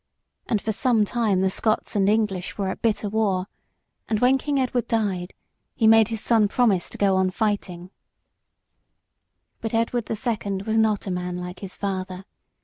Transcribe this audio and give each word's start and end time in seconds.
And 0.47 0.59
for 0.59 0.71
some 0.71 1.05
time 1.05 1.41
the 1.41 1.49
Scots 1.51 1.95
and 1.95 2.09
English 2.09 2.57
were 2.57 2.69
at 2.69 2.81
bitter 2.81 3.07
war, 3.07 3.45
and 4.09 4.19
when 4.19 4.39
King 4.39 4.59
Edward 4.59 4.87
died, 4.87 5.31
he 5.75 5.85
made 5.85 6.07
his 6.07 6.19
son 6.21 6.47
promise 6.47 6.89
to 6.89 6.97
go 6.97 7.13
on 7.15 7.29
fighting. 7.29 7.91
[Sidenote: 9.61 9.61
A.D. 9.61 9.61
1307.] 9.61 9.61
But 9.61 9.73
Edward 9.75 10.05
the 10.07 10.15
Second 10.15 10.61
was 10.63 10.77
not 10.79 11.05
a 11.05 11.11
man 11.11 11.37
like 11.37 11.59
his 11.59 11.77
father. 11.77 12.25